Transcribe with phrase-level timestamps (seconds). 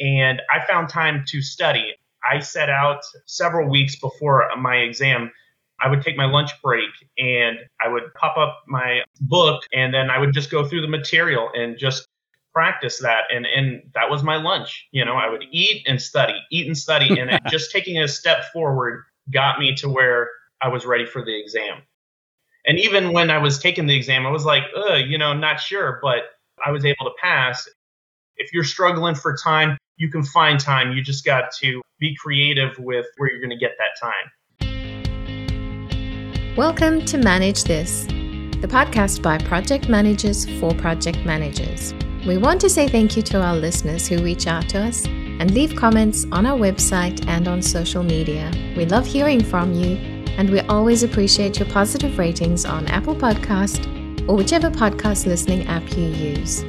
[0.00, 1.94] and I found time to study.
[2.28, 5.30] I set out several weeks before my exam.
[5.80, 10.10] I would take my lunch break and I would pop up my book and then
[10.10, 12.08] I would just go through the material and just
[12.54, 16.34] practice that and and that was my lunch you know i would eat and study
[16.52, 19.02] eat and study and just taking a step forward
[19.32, 20.30] got me to where
[20.62, 21.82] i was ready for the exam
[22.64, 25.58] and even when i was taking the exam i was like uh you know not
[25.58, 26.22] sure but
[26.64, 27.68] i was able to pass
[28.36, 32.78] if you're struggling for time you can find time you just got to be creative
[32.78, 34.30] with where you're going to get that time
[36.56, 38.04] welcome to manage this
[38.60, 41.94] the podcast by project managers for project managers
[42.26, 45.04] we want to say thank you to our listeners who reach out to us
[45.40, 48.50] and leave comments on our website and on social media.
[48.76, 49.96] We love hearing from you,
[50.38, 53.90] and we always appreciate your positive ratings on Apple Podcast
[54.28, 56.64] or whichever podcast listening app you use.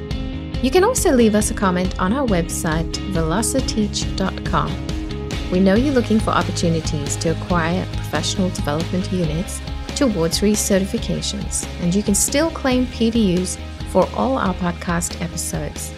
[0.62, 5.50] You can also leave us a comment on our website, velociteach.com.
[5.50, 9.60] We know you're looking for opportunities to acquire professional development units
[9.94, 13.58] towards recertifications, and you can still claim PDUs
[13.90, 15.92] for all our podcast episodes.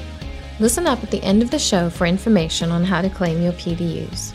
[0.59, 3.53] Listen up at the end of the show for information on how to claim your
[3.53, 4.35] PDUs.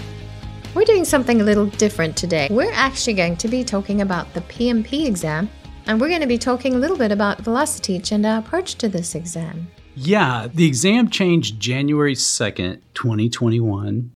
[0.73, 2.47] We're doing something a little different today.
[2.49, 5.49] We're actually going to be talking about the PMP exam,
[5.85, 8.87] and we're going to be talking a little bit about Velociteach and our approach to
[8.87, 9.67] this exam.
[9.95, 14.11] Yeah, the exam changed January 2nd, 2021.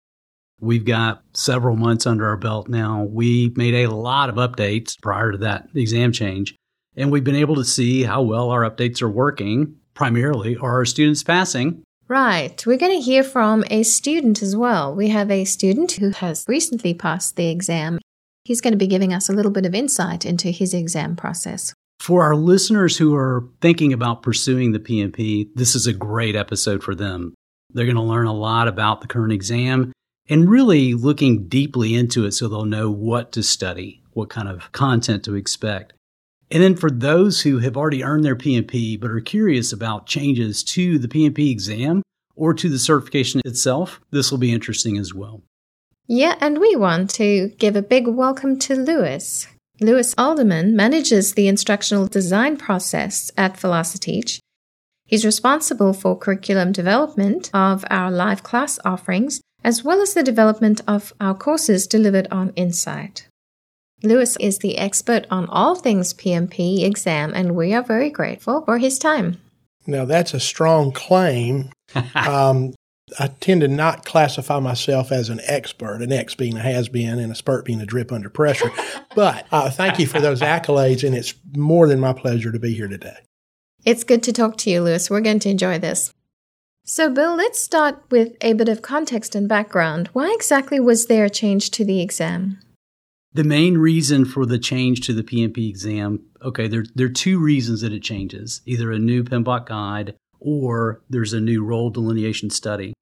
[0.61, 3.03] We've got several months under our belt now.
[3.03, 6.55] We made a lot of updates prior to that exam change.
[6.97, 9.77] And we've been able to see how well our updates are working.
[9.93, 11.83] Primarily, are our students passing?
[12.09, 12.65] Right.
[12.65, 14.95] We're going to hear from a student as well.
[14.95, 17.99] We have a student who has recently passed the exam.
[18.45, 21.75] He's going to be giving us a little bit of insight into his exam process.
[22.01, 26.83] For our listeners who are thinking about pursuing the PMP, this is a great episode
[26.83, 27.35] for them.
[27.73, 29.93] They're going to learn a lot about the current exam
[30.29, 34.71] and really looking deeply into it so they'll know what to study, what kind of
[34.73, 35.93] content to expect.
[36.51, 40.63] And then for those who have already earned their PMP but are curious about changes
[40.65, 42.03] to the PMP exam
[42.37, 45.43] or to the certification itself, this will be interesting as well.
[46.07, 49.49] Yeah, and we want to give a big welcome to Lewis.
[49.81, 54.41] Lewis Alderman manages the instructional design process at Velociteach.
[55.05, 60.81] He's responsible for curriculum development of our live class offerings, as well as the development
[60.89, 63.27] of our courses delivered on InSite.
[64.03, 68.79] Lewis is the expert on all things PMP exam, and we are very grateful for
[68.79, 69.41] his time.
[69.87, 71.71] Now, that's a strong claim.
[72.15, 72.75] um,
[73.21, 77.21] I tend to not classify myself as an expert, an X being a has been
[77.21, 78.71] and a spurt being a drip under pressure.
[79.15, 82.75] but uh, thank you for those accolades, and it's more than my pleasure to be
[82.75, 83.17] here today.
[83.85, 85.09] It's good to talk to you, Lewis.
[85.09, 86.13] We're going to enjoy this.
[86.85, 90.09] So, Bill, let's start with a bit of context and background.
[90.13, 92.59] Why exactly was there a change to the exam?
[93.33, 97.39] The main reason for the change to the PMP exam, okay, there, there are two
[97.39, 102.51] reasons that it changes either a new PMBOK guide or there's a new role delineation
[102.51, 102.93] study.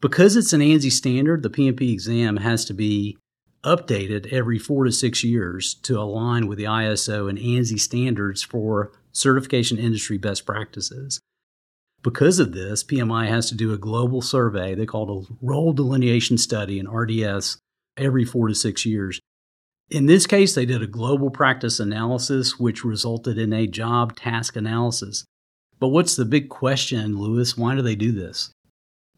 [0.00, 3.16] Because it's an ANSI standard, the PMP exam has to be
[3.64, 8.92] updated every four to six years to align with the ISO and ANSI standards for
[9.12, 11.20] certification industry best practices.
[12.02, 15.72] Because of this, PMI has to do a global survey they call it a role
[15.72, 17.58] delineation study, an RDS,
[17.96, 19.20] every four to six years.
[19.90, 24.54] In this case, they did a global practice analysis, which resulted in a job task
[24.54, 25.24] analysis.
[25.78, 27.56] But what's the big question, Lewis?
[27.56, 28.50] Why do they do this?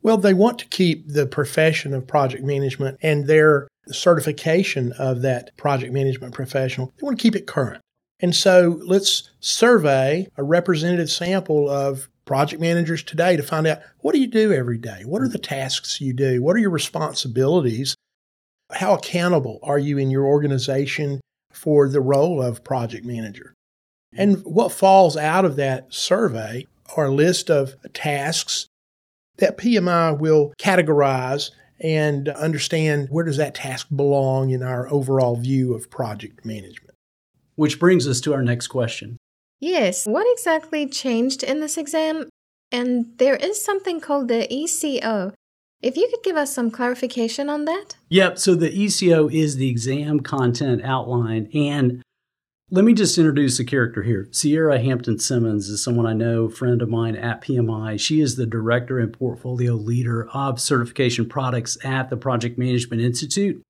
[0.02, 5.56] Well, they want to keep the profession of project management and their certification of that
[5.56, 7.80] project management professional, they want to keep it current.
[8.20, 14.14] And so let's survey a representative sample of project managers today to find out what
[14.14, 15.02] do you do every day?
[15.04, 16.42] What are the tasks you do?
[16.42, 17.94] What are your responsibilities?
[18.70, 21.20] How accountable are you in your organization
[21.52, 23.54] for the role of project manager?
[24.12, 26.66] And what falls out of that survey
[26.96, 28.66] are a list of tasks
[29.38, 31.50] that PMI will categorize
[31.80, 36.94] and understand where does that task belong in our overall view of project management.
[37.54, 39.16] Which brings us to our next question.
[39.60, 42.28] Yes, what exactly changed in this exam?
[42.72, 45.32] And there is something called the ECO,
[45.82, 47.96] if you could give us some clarification on that?
[48.10, 48.38] Yep.
[48.38, 51.48] So the ECO is the exam content outline.
[51.54, 52.02] And
[52.72, 54.28] let me just introduce a character here.
[54.30, 57.98] Sierra Hampton Simmons is someone I know, friend of mine at PMI.
[57.98, 63.60] She is the director and portfolio leader of certification products at the Project Management Institute.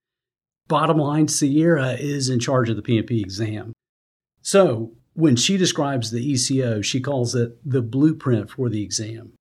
[0.69, 3.73] Bottom line, Sierra is in charge of the PMP exam.
[4.43, 9.33] So when she describes the ECO, she calls it the blueprint for the exam.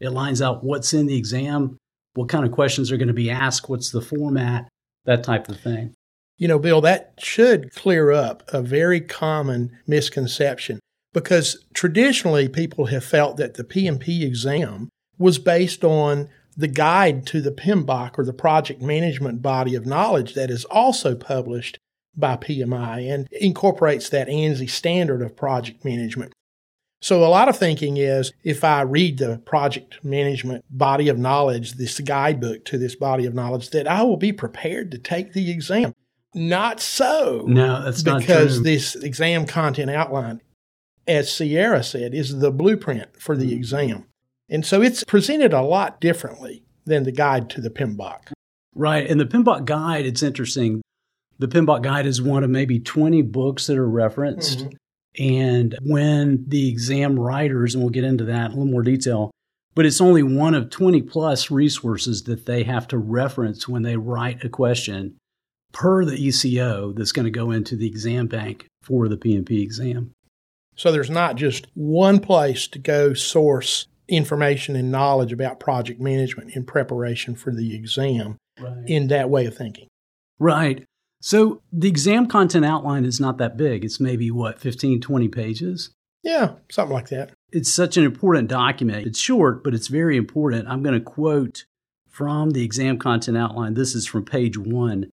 [0.00, 1.76] It lines out what's in the exam
[2.14, 4.68] what kind of questions are going to be asked, what's the format,
[5.04, 5.94] that type of thing.
[6.38, 10.80] You know, Bill, that should clear up a very common misconception
[11.14, 17.40] because traditionally people have felt that the PMP exam was based on the guide to
[17.40, 21.78] the PMBOK or the project management body of knowledge that is also published
[22.16, 26.32] by PMI and incorporates that ANSI standard of project management.
[27.02, 31.74] So a lot of thinking is if I read the project management body of knowledge,
[31.74, 35.50] this guidebook to this body of knowledge, that I will be prepared to take the
[35.50, 35.94] exam.
[36.36, 37.44] Not so.
[37.46, 40.42] No, that's because not because this exam content outline,
[41.08, 44.04] as Sierra said, is the blueprint for the exam.
[44.50, 48.32] And so it's presented a lot differently than the guide to the PMBOK.
[48.74, 49.08] Right.
[49.08, 50.82] And the PMBOK guide, it's interesting.
[51.38, 54.58] The PMBOK guide is one of maybe 20 books that are referenced.
[54.58, 54.76] Mm-hmm.
[55.18, 59.30] And when the exam writers, and we'll get into that in a little more detail,
[59.74, 63.96] but it's only one of 20 plus resources that they have to reference when they
[63.96, 65.16] write a question
[65.72, 70.12] per the ECO that's going to go into the exam bank for the PMP exam.
[70.76, 76.54] So there's not just one place to go source information and knowledge about project management
[76.54, 78.76] in preparation for the exam right.
[78.86, 79.88] in that way of thinking.
[80.38, 80.84] Right.
[81.20, 83.84] So the exam content outline is not that big.
[83.84, 85.90] It's maybe what, 15, 20 pages?
[86.22, 87.32] Yeah, something like that.
[87.52, 89.06] It's such an important document.
[89.06, 90.68] It's short, but it's very important.
[90.68, 91.64] I'm going to quote
[92.08, 93.74] from the exam content outline.
[93.74, 95.10] This is from page one.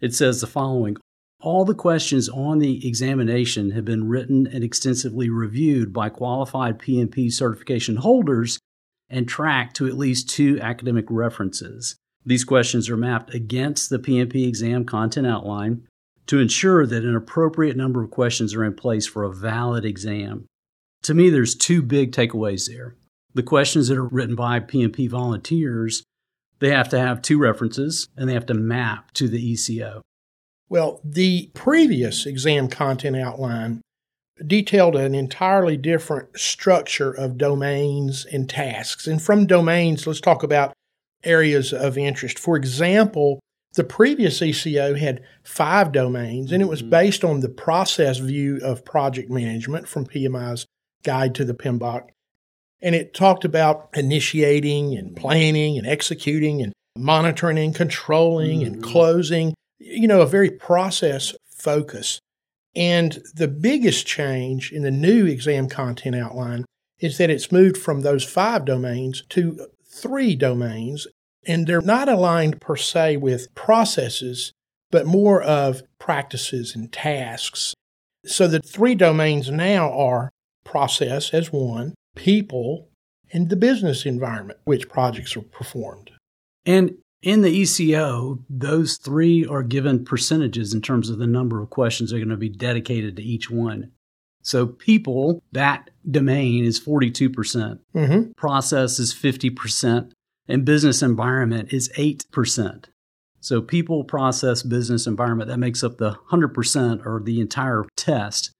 [0.00, 0.96] It says the following
[1.40, 7.32] All the questions on the examination have been written and extensively reviewed by qualified PMP
[7.32, 8.58] certification holders
[9.08, 11.96] and tracked to at least two academic references.
[12.24, 15.86] These questions are mapped against the PMP exam content outline
[16.26, 20.46] to ensure that an appropriate number of questions are in place for a valid exam.
[21.02, 22.94] To me, there's two big takeaways there.
[23.34, 26.04] The questions that are written by PMP volunteers,
[26.60, 30.02] they have to have two references and they have to map to the ECO.
[30.68, 33.80] Well, the previous exam content outline
[34.46, 39.06] detailed an entirely different structure of domains and tasks.
[39.06, 40.72] And from domains, let's talk about
[41.24, 42.38] areas of interest.
[42.38, 43.40] For example,
[43.74, 46.90] the previous ECO had five domains, and it was mm-hmm.
[46.90, 50.66] based on the process view of project management from PMI's
[51.02, 52.08] Guide to the PMBOK.
[52.82, 58.74] And it talked about initiating and planning and executing and monitoring and controlling mm-hmm.
[58.74, 62.20] and closing, you know, a very process focus.
[62.74, 66.64] And the biggest change in the new exam content outline
[67.00, 71.06] is that it's moved from those five domains to three domains,
[71.46, 74.52] and they're not aligned per se with processes,
[74.90, 77.74] but more of practices and tasks.
[78.24, 80.30] So the three domains now are
[80.64, 82.88] process as one, people,
[83.32, 86.10] and the business environment, which projects are performed.
[86.66, 91.70] And in the ECO, those three are given percentages in terms of the number of
[91.70, 93.92] questions that are going to be dedicated to each one.
[94.42, 98.32] So, people, that domain is 42%, percent mm-hmm.
[98.32, 100.12] process is 50%,
[100.48, 102.86] and business environment is 8%.
[103.40, 108.50] So, people, process, business environment, that makes up the 100% or the entire test.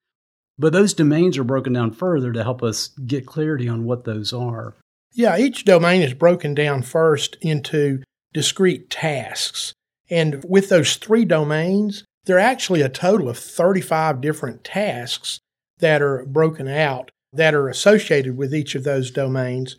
[0.61, 4.31] But those domains are broken down further to help us get clarity on what those
[4.31, 4.75] are.
[5.15, 8.03] Yeah, each domain is broken down first into
[8.35, 9.73] discrete tasks.
[10.11, 15.39] And with those three domains, there are actually a total of 35 different tasks
[15.79, 19.79] that are broken out that are associated with each of those domains.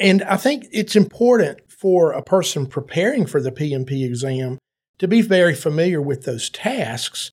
[0.00, 4.58] And I think it's important for a person preparing for the PMP exam
[4.96, 7.30] to be very familiar with those tasks.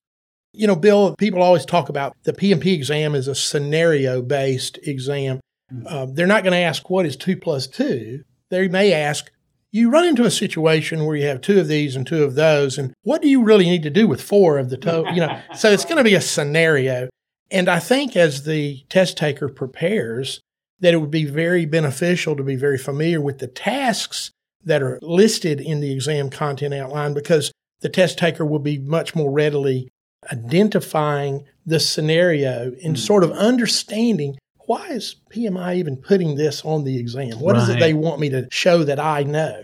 [0.53, 5.39] You know, Bill, people always talk about the PMP exam is a scenario based exam.
[5.69, 5.87] Hmm.
[5.87, 8.23] Uh, they're not going to ask, what is two plus two?
[8.49, 9.31] They may ask,
[9.71, 12.77] you run into a situation where you have two of these and two of those,
[12.77, 15.13] and what do you really need to do with four of the total?
[15.13, 17.09] You know, so it's going to be a scenario.
[17.51, 20.41] And I think as the test taker prepares,
[20.79, 24.31] that it would be very beneficial to be very familiar with the tasks
[24.63, 27.51] that are listed in the exam content outline because
[27.81, 29.89] the test taker will be much more readily
[30.31, 32.99] identifying the scenario and mm.
[32.99, 37.39] sort of understanding why is PMI even putting this on the exam?
[37.39, 37.63] What right.
[37.63, 39.63] is it they want me to show that I know?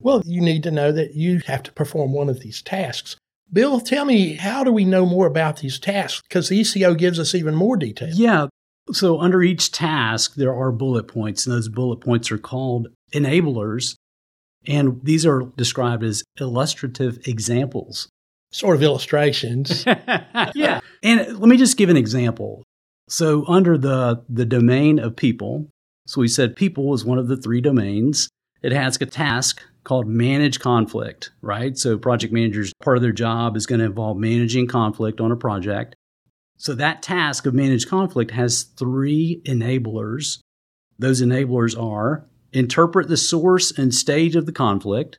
[0.00, 3.16] Well, you need to know that you have to perform one of these tasks.
[3.50, 6.20] Bill, tell me, how do we know more about these tasks?
[6.28, 8.10] Because the ECO gives us even more detail.
[8.12, 8.48] Yeah.
[8.92, 13.94] So, under each task, there are bullet points, and those bullet points are called enablers.
[14.66, 18.08] And these are described as illustrative examples.
[18.54, 19.84] Sort of illustrations.
[20.54, 20.80] yeah.
[21.02, 22.62] And let me just give an example.
[23.08, 25.66] So, under the, the domain of people,
[26.06, 28.28] so we said people is one of the three domains.
[28.62, 31.76] It has a task called manage conflict, right?
[31.76, 35.36] So project managers, part of their job is going to involve managing conflict on a
[35.36, 35.94] project.
[36.56, 40.38] So that task of manage conflict has three enablers.
[40.98, 45.18] Those enablers are interpret the source and stage of the conflict.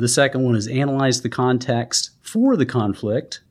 [0.00, 3.42] The second one is analyze the context for the conflict,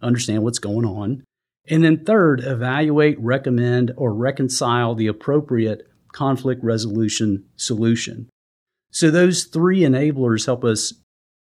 [0.00, 1.22] understand what's going on.
[1.68, 8.30] And then third, evaluate, recommend, or reconcile the appropriate conflict resolution solution.
[8.90, 10.94] So those three enablers help us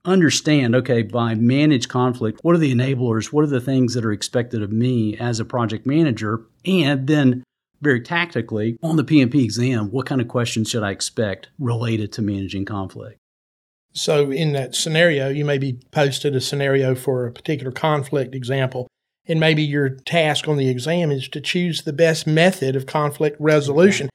[0.07, 3.35] understand okay, by manage conflict, what are the enablers?
[3.35, 6.47] What are the things that are expected of me as a project manager?
[6.65, 7.45] And then
[7.83, 12.23] very tactically on the PMP exam, what kind of questions should I expect related to
[12.23, 13.19] managing conflict?
[13.97, 18.89] So, in that scenario, you may be posted a scenario for a particular conflict example,
[19.27, 23.39] and maybe your task on the exam is to choose the best method of conflict
[23.41, 24.11] resolution.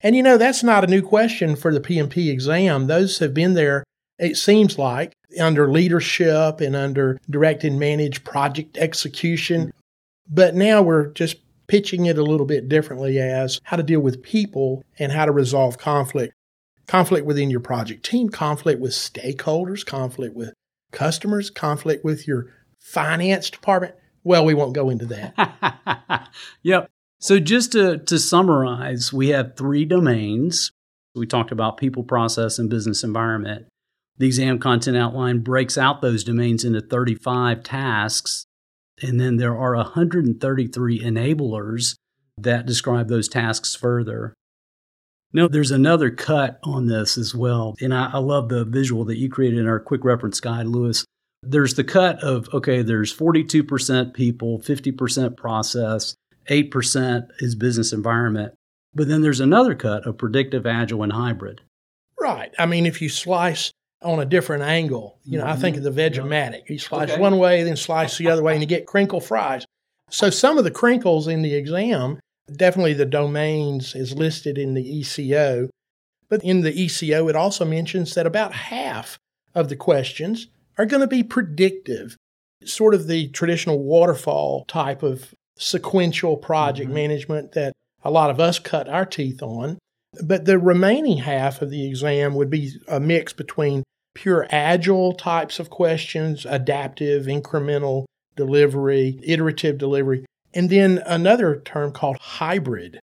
[0.00, 2.88] And you know, that's not a new question for the PMP exam.
[2.88, 3.84] Those have been there,
[4.18, 9.70] it seems like, under leadership and under direct and managed project execution.
[10.28, 11.36] But now we're just
[11.68, 15.30] pitching it a little bit differently as how to deal with people and how to
[15.30, 16.34] resolve conflict.
[16.90, 20.52] Conflict within your project team, conflict with stakeholders, conflict with
[20.90, 22.48] customers, conflict with your
[22.80, 23.94] finance department.
[24.24, 26.28] Well, we won't go into that.
[26.62, 26.90] yep.
[27.20, 30.72] So just to, to summarize, we have three domains.
[31.14, 33.66] We talked about people, process, and business environment.
[34.18, 38.46] The exam content outline breaks out those domains into 35 tasks
[39.02, 41.94] and then there are 133 enablers
[42.36, 44.34] that describe those tasks further.
[45.32, 47.76] Now, there's another cut on this as well.
[47.80, 51.04] And I, I, love the visual that you created in our quick reference guide, Lewis.
[51.42, 56.14] There's the cut of, okay, there's 42% people, 50% process,
[56.50, 58.54] 8% is business environment.
[58.94, 61.60] But then there's another cut of predictive, agile, and hybrid.
[62.20, 62.52] Right.
[62.58, 63.70] I mean, if you slice
[64.02, 65.18] on a different angle.
[65.24, 65.52] You know, mm-hmm.
[65.52, 66.68] I think of the Veg-O-Matic.
[66.68, 67.20] You slice okay.
[67.20, 69.66] one way, then slice the other way, and you get crinkle fries.
[70.10, 72.18] So some of the crinkles in the exam,
[72.56, 75.68] definitely the domains is listed in the ECO.
[76.28, 79.18] But in the ECO, it also mentions that about half
[79.54, 80.46] of the questions
[80.78, 82.16] are going to be predictive,
[82.64, 86.94] sort of the traditional waterfall type of sequential project mm-hmm.
[86.94, 89.78] management that a lot of us cut our teeth on.
[90.24, 93.82] But the remaining half of the exam would be a mix between
[94.14, 102.18] pure agile types of questions, adaptive, incremental delivery, iterative delivery, and then another term called
[102.20, 103.00] hybrid,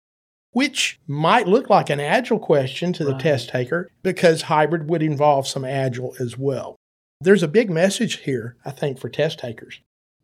[0.51, 3.21] which might look like an agile question to the right.
[3.21, 6.75] test taker because hybrid would involve some agile as well.
[7.21, 9.81] There's a big message here, I think, for test takers,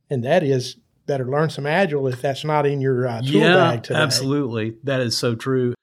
[0.10, 3.56] and that is better learn some agile if that's not in your uh, tool yeah,
[3.56, 4.00] bag today.
[4.00, 4.75] Absolutely.
[4.84, 5.74] That is so true.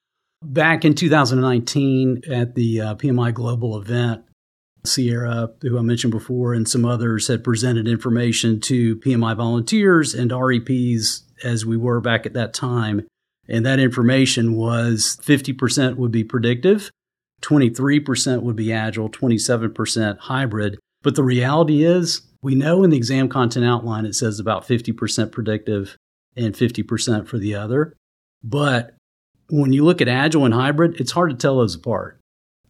[0.43, 4.25] Back in 2019 at the uh, PMI Global event,
[4.85, 10.31] Sierra, who I mentioned before, and some others had presented information to PMI volunteers and
[10.31, 13.07] REPs as we were back at that time.
[13.49, 16.91] And that information was 50% would be predictive,
[17.43, 20.79] 23% would be agile, 27% hybrid.
[21.03, 25.33] But the reality is, we know in the exam content outline it says about 50%
[25.33, 25.97] predictive
[26.37, 27.95] and 50% for the other.
[28.43, 28.95] But
[29.51, 32.19] when you look at agile and hybrid, it's hard to tell those apart.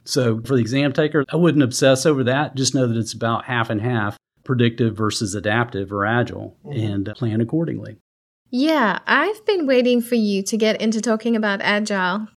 [0.05, 2.57] So for the exam taker, I wouldn't obsess over that.
[2.57, 6.79] Just know that it's about half and half predictive versus adaptive or agile mm-hmm.
[6.79, 7.99] and plan accordingly.
[8.50, 12.28] Yeah, I've been waiting for you to get into talking about agile.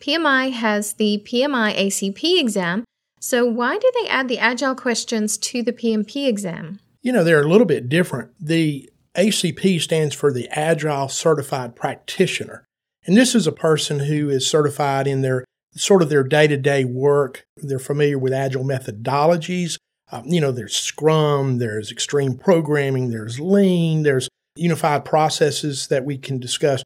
[0.00, 2.84] PMI has the PMI ACP exam.
[3.20, 6.80] So why do they add the agile questions to the PMP exam?
[7.02, 8.32] You know, they're a little bit different.
[8.40, 12.64] The ACP stands for the Agile Certified Practitioner.
[13.06, 16.56] And this is a person who is certified in their sort of their day to
[16.56, 17.44] day work.
[17.56, 19.76] They're familiar with agile methodologies.
[20.12, 26.18] Um, you know, there's Scrum, there's extreme programming, there's Lean, there's unified processes that we
[26.18, 26.82] can discuss.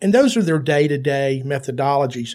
[0.00, 2.32] And those are their day to day methodologies.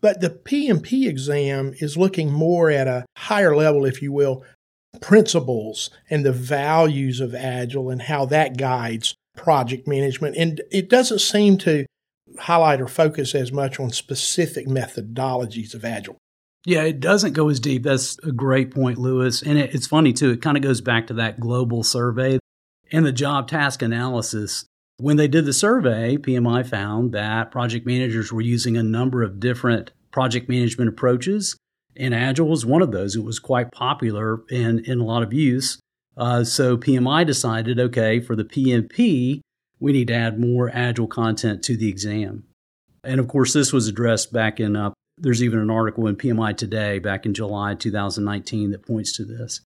[0.00, 4.44] But the PMP exam is looking more at a higher level, if you will,
[5.00, 10.36] principles and the values of Agile and how that guides project management.
[10.36, 11.86] And it doesn't seem to
[12.38, 16.18] highlight or focus as much on specific methodologies of Agile.
[16.64, 17.82] Yeah, it doesn't go as deep.
[17.82, 19.42] That's a great point, Lewis.
[19.42, 20.30] And it, it's funny, too.
[20.30, 22.38] It kind of goes back to that global survey
[22.90, 24.64] and the job task analysis.
[24.98, 29.38] When they did the survey, PMI found that project managers were using a number of
[29.38, 31.56] different project management approaches,
[31.96, 33.14] and Agile was one of those.
[33.14, 35.78] It was quite popular and in a lot of use.
[36.16, 39.40] Uh, so PMI decided okay, for the PMP,
[39.80, 42.44] we need to add more agile content to the exam.
[43.04, 46.56] And of course, this was addressed back in uh, There's even an article in PMI
[46.56, 49.60] Today back in July 2019 that points to this.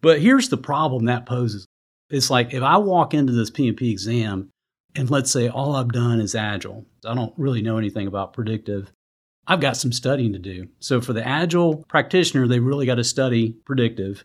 [0.00, 1.66] But here's the problem that poses.
[2.10, 4.50] It's like if I walk into this PMP exam
[4.96, 8.92] and let's say all I've done is agile, I don't really know anything about predictive.
[9.46, 10.68] I've got some studying to do.
[10.80, 14.24] So for the agile practitioner, they really got to study predictive.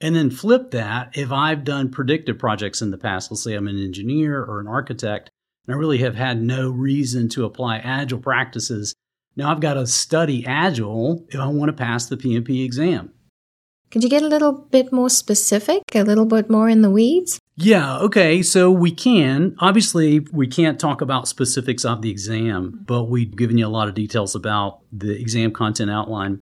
[0.00, 3.68] And then flip that if I've done predictive projects in the past, let's say I'm
[3.68, 5.30] an engineer or an architect,
[5.66, 8.94] and I really have had no reason to apply agile practices.
[9.36, 13.12] Now I've got to study agile if I want to pass the PMP exam.
[13.90, 17.38] Could you get a little bit more specific, a little bit more in the weeds?
[17.56, 18.42] Yeah, okay.
[18.42, 19.54] So we can.
[19.60, 23.88] Obviously, we can't talk about specifics of the exam, but we've given you a lot
[23.88, 26.40] of details about the exam content outline.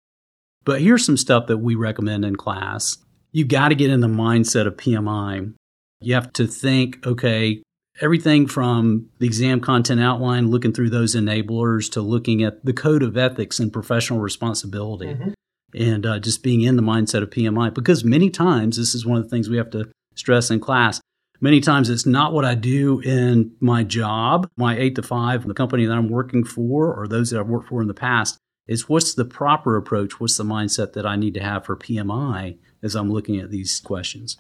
[0.65, 2.99] But here's some stuff that we recommend in class.
[3.33, 5.55] You got to get in the mindset of PMI.
[6.01, 7.63] You have to think, okay,
[8.03, 13.03] everything from the exam content outline, looking through those enablers, to looking at the code
[13.03, 15.07] of ethics and professional responsibility.
[15.07, 15.31] Mm-hmm
[15.75, 17.73] and uh, just being in the mindset of PMI.
[17.73, 21.01] Because many times, this is one of the things we have to stress in class.
[21.41, 25.55] Many times it's not what I do in my job, my eight to five, the
[25.55, 28.39] company that I'm working for, or those that I've worked for in the past.
[28.67, 30.21] It's what's the proper approach?
[30.21, 33.81] What's the mindset that I need to have for PMI as I'm looking at these
[33.81, 34.37] questions?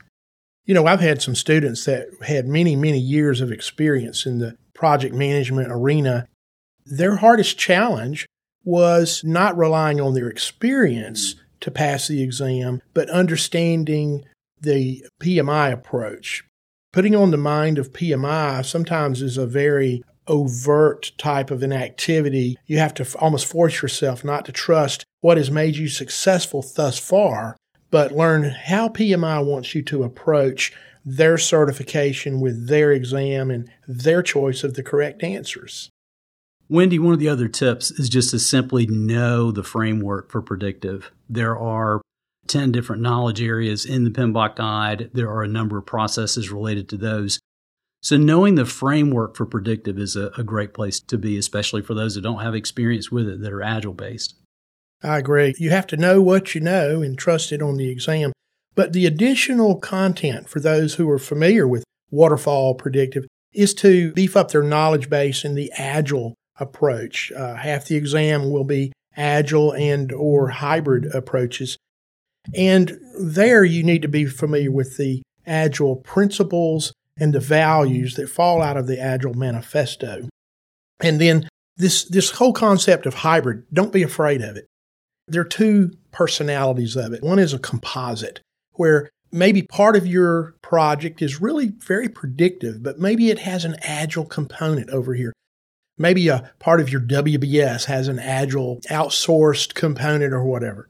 [0.64, 4.56] You know, I've had some students that had many, many years of experience in the
[4.75, 6.28] project management arena.
[6.85, 8.26] Their hardest challenge
[8.68, 14.26] was not relying on their experience to pass the exam, but understanding
[14.60, 16.44] the PMI approach.
[16.92, 22.58] Putting on the mind of PMI sometimes is a very overt type of an activity.
[22.66, 26.98] You have to almost force yourself not to trust what has made you successful thus
[26.98, 27.56] far,
[27.90, 30.75] but learn how PMI wants you to approach
[31.06, 35.88] their certification with their exam and their choice of the correct answers.
[36.70, 41.10] Wendy, one of the other tips is just to simply know the framework for predictive.
[41.28, 42.02] There are
[42.46, 45.10] 10 different knowledge areas in the PMBOK guide.
[45.14, 47.38] There are a number of processes related to those.
[48.02, 51.94] So, knowing the framework for predictive is a, a great place to be, especially for
[51.94, 54.35] those that don't have experience with it that are agile based.
[55.02, 55.54] I agree.
[55.59, 58.33] You have to know what you know and trust it on the exam.
[58.74, 64.37] But the additional content for those who are familiar with waterfall predictive is to beef
[64.37, 67.33] up their knowledge base in the agile approach.
[67.33, 71.77] Uh, half the exam will be agile and or hybrid approaches.
[72.55, 78.29] And there you need to be familiar with the agile principles and the values that
[78.29, 80.29] fall out of the agile manifesto.
[81.01, 84.66] And then this this whole concept of hybrid, don't be afraid of it.
[85.27, 87.23] There are two personalities of it.
[87.23, 88.40] One is a composite
[88.73, 93.77] where maybe part of your project is really very predictive, but maybe it has an
[93.83, 95.33] agile component over here.
[95.98, 100.88] Maybe a part of your WBS has an agile outsourced component or whatever.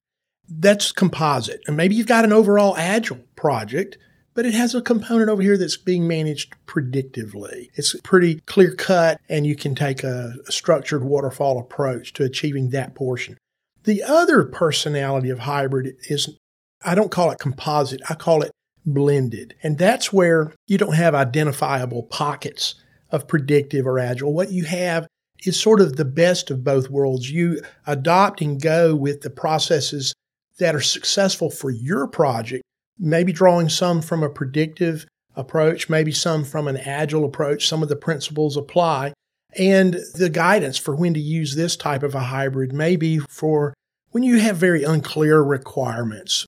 [0.49, 1.63] That's composite.
[1.67, 3.99] And maybe you've got an overall agile project,
[4.35, 7.71] but it has a component over here that's being managed predictively.
[7.75, 12.95] It's pretty clear cut, and you can take a, structured waterfall approach to achieving that
[12.95, 13.37] portion.
[13.85, 16.37] The other personality of hybrid is,
[16.85, 18.53] I don't call it composite, I call it
[18.87, 19.55] blended.
[19.63, 22.75] And that's where you don't have identifiable pockets
[23.11, 24.33] of predictive or agile.
[24.33, 25.07] What you have
[25.45, 27.31] is sort of the best of both worlds.
[27.31, 30.15] You adopt and go with the processes
[30.59, 32.63] that are successful for your project,
[32.99, 37.69] maybe drawing some from a predictive approach, maybe some from an agile approach.
[37.69, 39.13] Some of the principles apply.
[39.57, 43.73] And the guidance for when to use this type of a hybrid may be for
[44.11, 46.45] when you have very unclear requirements.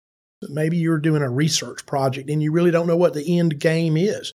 [0.48, 3.96] Maybe you're doing a research project and you really don't know what the end game
[3.96, 4.32] is.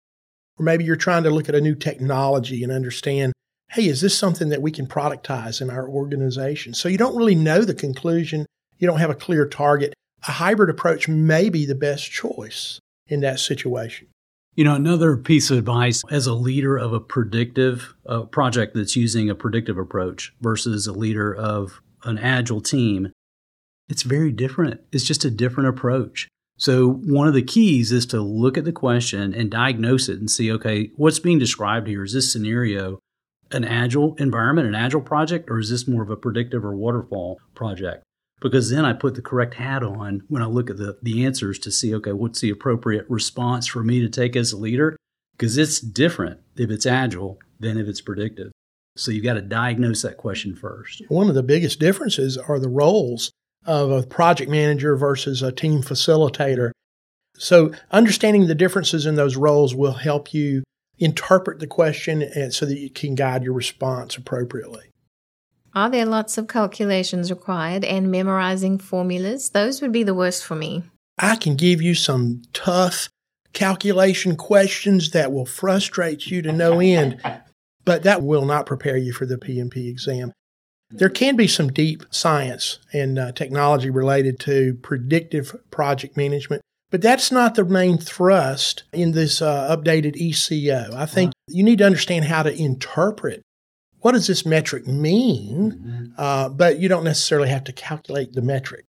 [0.58, 3.32] Or maybe you're trying to look at a new technology and understand,
[3.70, 6.74] hey, is this something that we can productize in our organization?
[6.74, 8.46] So you don't really know the conclusion.
[8.78, 9.94] You don't have a clear target.
[10.28, 14.08] A hybrid approach may be the best choice in that situation.
[14.54, 18.94] You know, another piece of advice as a leader of a predictive uh, project that's
[18.94, 23.10] using a predictive approach versus a leader of an agile team,
[23.88, 24.80] it's very different.
[24.92, 26.28] It's just a different approach.
[26.62, 30.30] So, one of the keys is to look at the question and diagnose it and
[30.30, 32.04] see okay, what's being described here?
[32.04, 33.00] Is this scenario
[33.50, 37.40] an agile environment, an agile project, or is this more of a predictive or waterfall
[37.56, 38.04] project?
[38.40, 41.58] Because then I put the correct hat on when I look at the, the answers
[41.58, 44.96] to see okay, what's the appropriate response for me to take as a leader?
[45.32, 48.52] Because it's different if it's agile than if it's predictive.
[48.96, 51.02] So, you've got to diagnose that question first.
[51.08, 53.32] One of the biggest differences are the roles
[53.66, 56.72] of a project manager versus a team facilitator.
[57.36, 60.62] So, understanding the differences in those roles will help you
[60.98, 64.84] interpret the question and so that you can guide your response appropriately.
[65.74, 69.50] Are there lots of calculations required and memorizing formulas?
[69.50, 70.82] Those would be the worst for me.
[71.18, 73.08] I can give you some tough
[73.52, 77.20] calculation questions that will frustrate you to no end,
[77.84, 80.32] but that will not prepare you for the PMP exam.
[80.92, 87.02] There can be some deep science and uh, technology related to predictive project management, but
[87.02, 90.90] that's not the main thrust in this uh, updated ECO.
[90.94, 93.42] I think you need to understand how to interpret
[94.00, 96.04] what does this metric mean, mm-hmm.
[96.18, 98.84] uh, but you don't necessarily have to calculate the metric.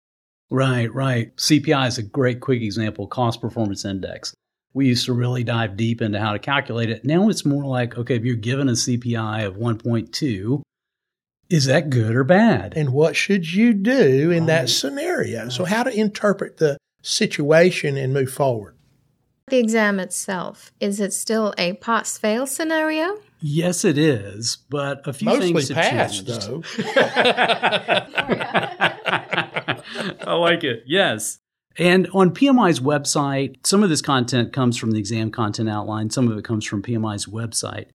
[0.51, 1.35] Right, right.
[1.37, 4.35] CPI is a great quick example, cost performance index.
[4.75, 7.05] We used to really dive deep into how to calculate it.
[7.05, 10.63] Now it's more like, okay, if you're given a CPI of 1.2,
[11.53, 12.73] is that good or bad?
[12.75, 14.47] And what should you do in right.
[14.47, 15.51] that scenario?
[15.51, 18.75] So, how to interpret the situation and move forward.
[19.49, 23.19] The exam itself, is it still a pass fail scenario?
[23.41, 26.29] Yes, it is, but a few Mostly things have pass, changed.
[26.29, 26.63] though.
[30.27, 30.85] I like it.
[30.87, 31.39] Yes.
[31.77, 36.29] And on PMI's website, some of this content comes from the exam content outline, some
[36.29, 37.89] of it comes from PMI's website.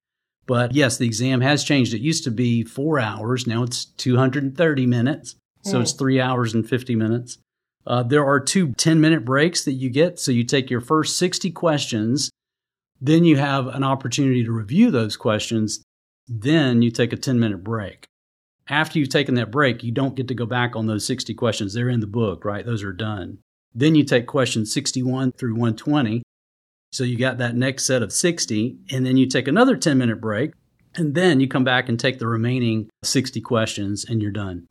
[0.48, 1.94] But yes, the exam has changed.
[1.94, 3.46] It used to be four hours.
[3.46, 5.36] Now it's 230 minutes.
[5.64, 5.82] So mm.
[5.82, 7.38] it's three hours and 50 minutes.
[7.86, 10.20] Uh, there are two 10 minute breaks that you get.
[10.20, 12.32] So you take your first 60 questions,
[13.00, 15.84] then you have an opportunity to review those questions.
[16.28, 18.06] Then you take a 10 minute break.
[18.70, 21.74] After you've taken that break, you don't get to go back on those 60 questions.
[21.74, 22.66] They're in the book, right?
[22.66, 23.40] Those are done.
[23.74, 26.24] Then you take questions 61 through 120.
[26.92, 30.22] So you got that next set of 60, and then you take another 10 minute
[30.22, 30.52] break,
[30.96, 34.68] and then you come back and take the remaining 60 questions, and you're done.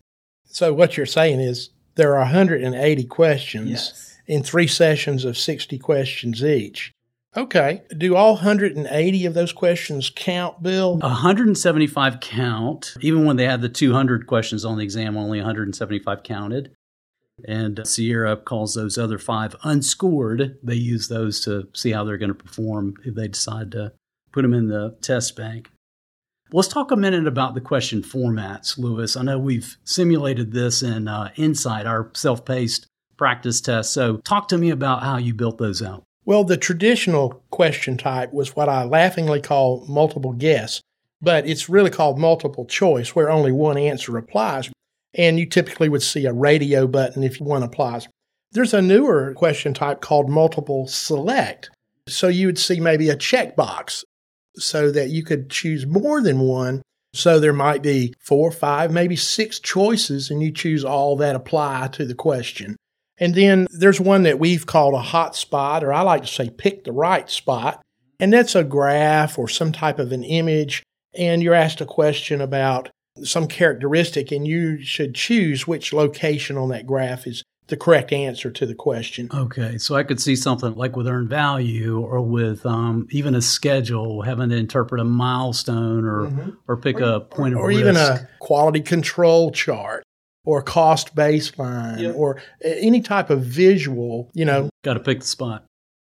[0.46, 4.18] So what you're saying is there are 180 questions yes.
[4.26, 6.92] in three sessions of 60 questions each.
[7.36, 7.82] Okay.
[7.96, 10.96] Do all 180 of those questions count, Bill?
[10.98, 12.96] 175 count.
[13.02, 16.74] Even when they had the 200 questions on the exam, only 175 counted.
[17.46, 20.58] And Sierra calls those other five unscored.
[20.62, 23.92] They use those to see how they're going to perform if they decide to
[24.32, 25.70] put them in the test bank.
[26.52, 29.16] Let's talk a minute about the question formats, Lewis.
[29.16, 33.92] I know we've simulated this in uh, InSite, our self paced practice test.
[33.92, 36.04] So, talk to me about how you built those out.
[36.24, 40.80] Well, the traditional question type was what I laughingly call multiple guess,
[41.22, 44.70] but it's really called multiple choice, where only one answer applies.
[45.16, 48.06] And you typically would see a radio button if one applies.
[48.52, 51.70] There's a newer question type called multiple select.
[52.08, 54.04] So you would see maybe a checkbox
[54.56, 56.82] so that you could choose more than one.
[57.14, 61.88] So there might be four, five, maybe six choices, and you choose all that apply
[61.92, 62.76] to the question.
[63.18, 66.50] And then there's one that we've called a hot spot, or I like to say
[66.50, 67.80] pick the right spot.
[68.20, 70.82] And that's a graph or some type of an image.
[71.14, 72.90] And you're asked a question about
[73.22, 78.50] some characteristic, and you should choose which location on that graph is the correct answer
[78.50, 79.28] to the question.
[79.34, 83.42] Okay, so I could see something like with earned value or with um, even a
[83.42, 86.50] schedule, having to interpret a milestone or mm-hmm.
[86.68, 87.80] or pick or, a point or, of or risk.
[87.80, 90.04] even a quality control chart
[90.44, 92.14] or cost baseline yep.
[92.14, 94.30] or any type of visual.
[94.34, 95.64] You know, got to pick the spot.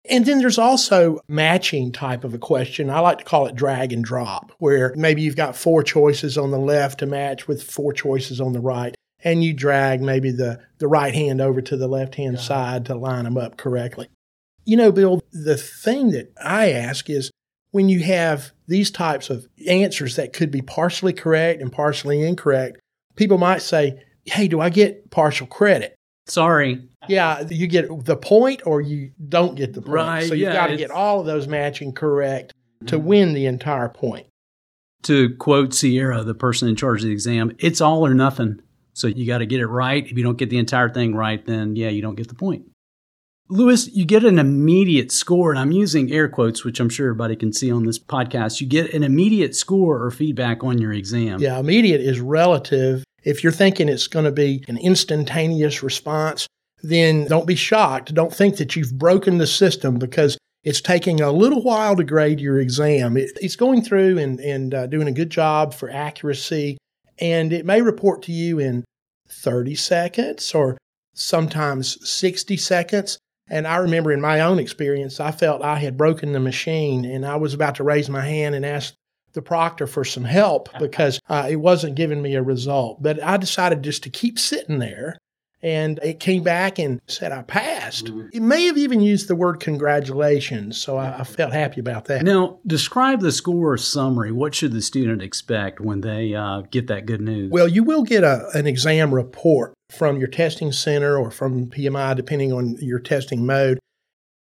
[0.10, 2.90] And then there's also matching type of a question.
[2.90, 6.52] I like to call it drag and drop, where maybe you've got four choices on
[6.52, 10.60] the left to match with four choices on the right and you drag maybe the,
[10.78, 14.08] the right hand over to the left hand side to line them up correctly.
[14.66, 17.32] You know, Bill, the thing that I ask is
[17.72, 22.80] when you have these types of answers that could be partially correct and partially incorrect,
[23.16, 25.96] people might say, Hey, do I get partial credit?
[26.26, 26.87] Sorry.
[27.10, 29.94] Yeah, you get the point or you don't get the point.
[29.94, 32.54] Right, so you've yeah, got to get all of those matching correct
[32.88, 34.28] to win the entire point.
[35.04, 38.62] To quote Sierra, the person in charge of the exam, it's all or nothing.
[38.94, 40.04] So you got to get it right.
[40.04, 42.66] If you don't get the entire thing right, then yeah, you don't get the point.
[43.50, 47.36] Lewis, you get an immediate score, and I'm using air quotes, which I'm sure everybody
[47.38, 48.60] can see on this podcast.
[48.60, 51.40] You get an immediate score or feedback on your exam.
[51.40, 53.06] Yeah, immediate is relative.
[53.24, 56.48] If you're thinking it's going to be an instantaneous response,
[56.84, 58.14] then don't be shocked.
[58.14, 62.40] Don't think that you've broken the system because it's taking a little while to grade
[62.40, 63.18] your exam.
[63.18, 66.78] It, it's going through and, and uh, doing a good job for accuracy
[67.20, 68.84] and it may report to you in
[69.30, 70.78] 30 seconds or
[71.14, 73.18] sometimes 60 seconds.
[73.50, 77.26] And I remember in my own experience, I felt I had broken the machine and
[77.26, 78.94] I was about to raise my hand and ask
[79.34, 83.02] the proctor for some help because uh, it wasn't giving me a result.
[83.02, 85.18] But I decided just to keep sitting there
[85.62, 88.12] and it came back and said I passed.
[88.32, 92.24] It may have even used the word congratulations, so I, I felt happy about that.
[92.24, 94.32] Now, describe the score summary.
[94.32, 97.52] What should the student expect when they uh, get that good news?
[97.52, 102.16] Well, you will get a, an exam report from your testing center or from PMI,
[102.16, 103.80] depending on your testing mode.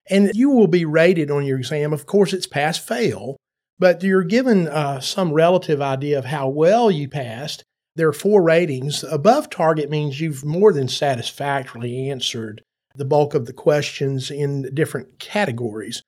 [0.10, 1.93] And you will be rated on your exam.
[1.93, 3.38] Of course, it's pass fail,
[3.80, 7.63] but you're given uh, some relative idea of how well you passed.
[7.95, 9.03] There are four ratings.
[9.03, 12.63] Above target means you've more than satisfactorily answered
[12.95, 16.01] the bulk of the questions in different categories.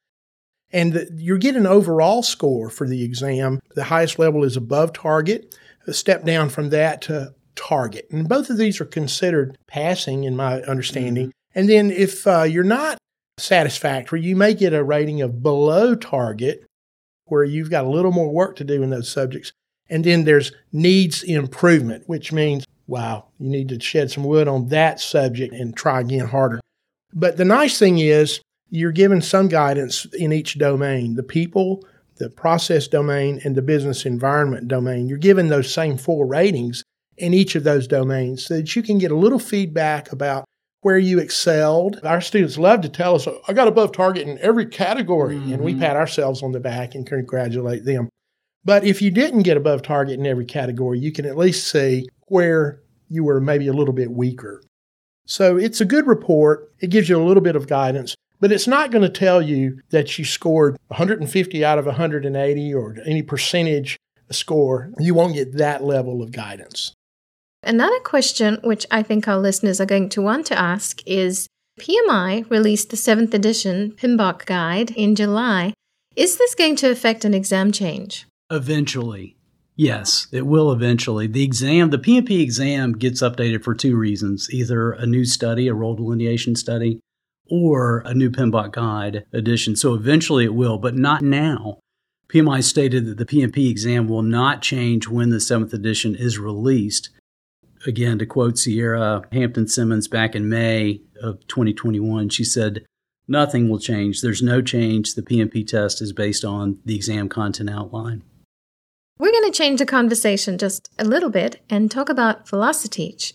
[0.71, 3.60] And the, you get an overall score for the exam.
[3.76, 5.56] The highest level is above target.
[5.88, 8.08] A step down from that to target.
[8.12, 11.28] And both of these are considered passing, in my understanding.
[11.28, 11.60] Mm-hmm.
[11.60, 12.98] And then if uh, you're not
[13.38, 16.65] satisfactory, you may get a rating of below target,
[17.26, 19.52] where you've got a little more work to do in those subjects.
[19.89, 24.69] And then there's needs improvement, which means, wow, you need to shed some wood on
[24.69, 26.60] that subject and try again harder.
[27.13, 31.86] But the nice thing is, you're given some guidance in each domain the people,
[32.17, 35.08] the process domain, and the business environment domain.
[35.08, 36.84] You're given those same four ratings
[37.17, 40.45] in each of those domains so that you can get a little feedback about
[40.82, 42.00] where you excelled.
[42.04, 45.54] Our students love to tell us, I got above target in every category, mm-hmm.
[45.54, 48.10] and we pat ourselves on the back and congratulate them.
[48.65, 52.08] But if you didn't get above target in every category, you can at least see
[52.28, 54.63] where you were maybe a little bit weaker.
[55.28, 56.71] So it's a good report.
[56.80, 59.80] It gives you a little bit of guidance, but it's not going to tell you
[59.91, 63.97] that you scored 150 out of 180 or any percentage
[64.32, 64.91] score.
[64.99, 66.93] You won't get that level of guidance.
[67.63, 71.47] Another question, which I think our listeners are going to want to ask, is
[71.80, 75.73] PMI released the seventh edition PMBOK guide in July.
[76.15, 78.25] Is this going to affect an exam change?
[78.56, 79.38] Eventually.
[79.76, 81.28] Yes, it will eventually.
[81.28, 85.74] The exam, the PMP exam gets updated for two reasons either a new study, a
[85.74, 87.02] role delineation study,
[87.50, 89.76] or a new PMBOK guide edition.
[89.76, 91.80] So eventually it will, but not now.
[92.30, 97.10] PMI stated that the PMP exam will not change when the seventh edition is released
[97.88, 102.86] again, to quote Sierra Hampton Simmons back in May of 2021, she said,
[103.28, 104.22] Nothing will change.
[104.22, 105.15] There's no change.
[105.15, 108.22] The PMP test is based on the exam content outline.
[109.17, 113.34] We're going to change the conversation just a little bit and talk about Velociteach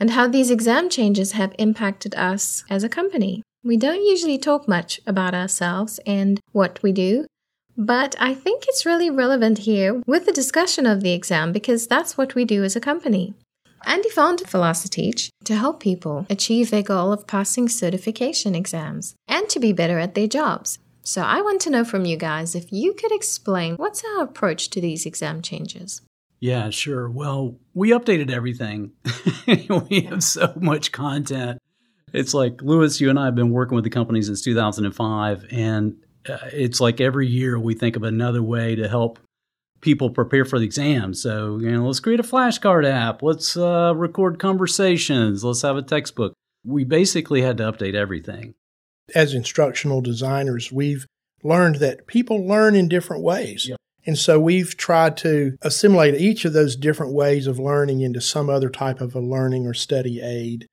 [0.00, 3.42] and how these exam changes have impacted us as a company.
[3.62, 7.26] We don't usually talk much about ourselves and what we do,
[7.76, 12.18] but I think it's really relevant here with the discussion of the exam because that's
[12.18, 13.34] what we do as a company.
[13.86, 19.60] Andy founded Velociteach to help people achieve their goal of passing certification exams and to
[19.60, 20.80] be better at their jobs.
[21.02, 24.70] So I want to know from you guys if you could explain what's our approach
[24.70, 26.02] to these exam changes.
[26.40, 27.10] Yeah, sure.
[27.10, 28.92] Well, we updated everything.
[29.90, 31.58] we have so much content.
[32.12, 35.96] It's like Lewis, you and I have been working with the company since 2005, and
[36.28, 39.18] uh, it's like every year we think of another way to help
[39.80, 41.14] people prepare for the exam.
[41.14, 43.22] So, you know, let's create a flashcard app.
[43.22, 45.44] Let's uh, record conversations.
[45.44, 46.34] Let's have a textbook.
[46.64, 48.54] We basically had to update everything.
[49.14, 51.06] As instructional designers, we've
[51.42, 53.66] learned that people learn in different ways.
[53.68, 53.78] Yep.
[54.06, 58.48] And so we've tried to assimilate each of those different ways of learning into some
[58.48, 60.66] other type of a learning or study aid.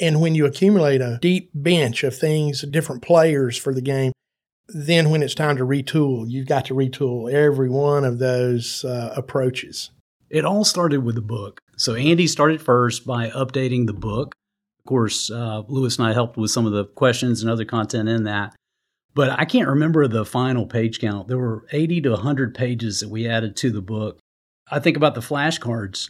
[0.00, 4.12] And when you accumulate a deep bench of things, different players for the game,
[4.68, 9.12] then when it's time to retool, you've got to retool every one of those uh,
[9.16, 9.90] approaches.
[10.28, 11.60] It all started with the book.
[11.76, 14.34] So Andy started first by updating the book.
[14.88, 18.24] Course, uh, Lewis and I helped with some of the questions and other content in
[18.24, 18.56] that.
[19.12, 21.28] But I can't remember the final page count.
[21.28, 24.18] There were 80 to 100 pages that we added to the book.
[24.70, 26.08] I think about the flashcards.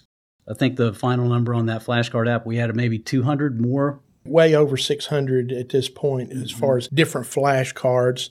[0.48, 3.98] I think the final number on that flashcard app, we added maybe 200 more.
[4.24, 8.30] Way over 600 at this point as far as different flashcards.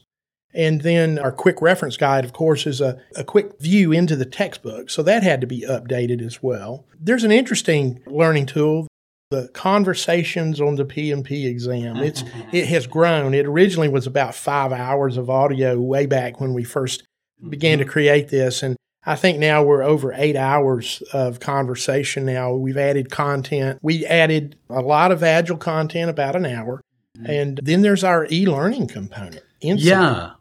[0.53, 4.23] And then our quick reference guide, of course, is a, a quick view into the
[4.23, 4.89] textbook.
[4.89, 6.85] So that had to be updated as well.
[6.97, 8.86] There's an interesting learning tool,
[9.29, 11.97] the conversations on the PMP exam.
[11.97, 13.33] It's it has grown.
[13.33, 17.03] It originally was about five hours of audio way back when we first
[17.49, 17.91] began to mm-hmm.
[17.91, 18.63] create this.
[18.63, 22.53] And I think now we're over eight hours of conversation now.
[22.53, 23.79] We've added content.
[23.81, 26.81] We added a lot of agile content, about an hour.
[27.17, 27.31] Mm-hmm.
[27.31, 29.43] And then there's our e learning component.
[29.61, 29.83] InSite.
[29.83, 30.31] Yeah.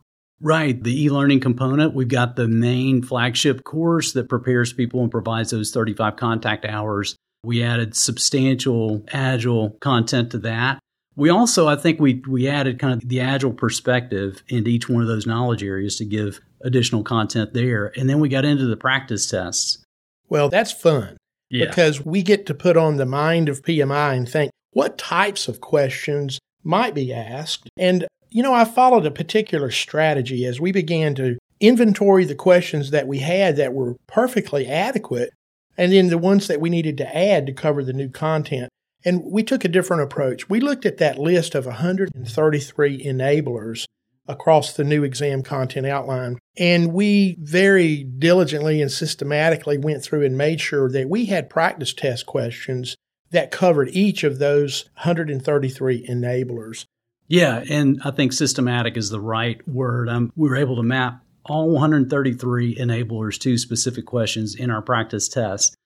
[0.41, 0.81] Right.
[0.81, 5.51] The e learning component, we've got the main flagship course that prepares people and provides
[5.51, 7.17] those 35 contact hours.
[7.45, 10.79] We added substantial agile content to that.
[11.15, 15.01] We also, I think we, we added kind of the agile perspective into each one
[15.01, 17.93] of those knowledge areas to give additional content there.
[17.97, 19.83] And then we got into the practice tests.
[20.29, 21.17] Well, that's fun
[21.51, 21.67] yeah.
[21.67, 25.61] because we get to put on the mind of PMI and think, what types of
[25.61, 27.71] questions might be asked.
[27.79, 32.91] And, you know, I followed a particular strategy as we began to inventory the questions
[32.91, 35.31] that we had that were perfectly adequate
[35.77, 38.71] and then the ones that we needed to add to cover the new content.
[39.05, 40.49] And we took a different approach.
[40.49, 43.85] We looked at that list of 133 enablers
[44.29, 46.39] across the new exam content outline.
[46.57, 51.93] And we very diligently and systematically went through and made sure that we had practice
[51.93, 52.97] test questions
[53.31, 56.87] that covered each of those 133 enablers.
[57.29, 60.09] Yeah, and I think systematic is the right word.
[60.09, 65.29] Um, we were able to map all 133 enablers to specific questions in our practice
[65.29, 65.77] test.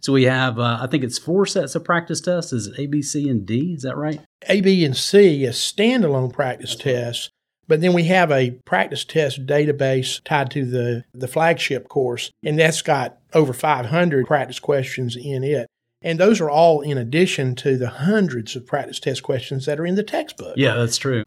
[0.00, 2.52] So we have, uh, I think it's four sets of practice tests.
[2.52, 3.74] Is it A, B, C, and D?
[3.74, 4.20] Is that right?
[4.48, 7.30] A, B, and C is standalone practice tests.
[7.66, 12.58] But then we have a practice test database tied to the, the flagship course, and
[12.58, 15.66] that's got over 500 practice questions in it.
[16.00, 19.84] And those are all in addition to the hundreds of practice test questions that are
[19.84, 20.54] in the textbook.
[20.56, 21.24] Yeah, that's true.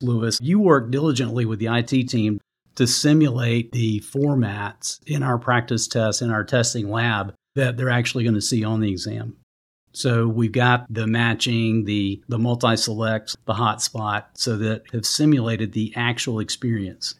[0.00, 2.40] Lewis, you work diligently with the IT team
[2.76, 8.24] to simulate the formats in our practice tests in our testing lab that they're actually
[8.24, 9.36] going to see on the exam.
[9.92, 15.72] So we've got the matching, the, the multi selects, the hotspot, so that have simulated
[15.72, 17.14] the actual experience.